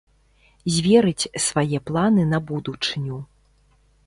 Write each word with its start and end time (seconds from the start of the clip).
Зверыць 0.77 1.29
свае 1.49 1.77
планы 1.91 2.25
на 2.33 2.41
будучыню. 2.49 3.17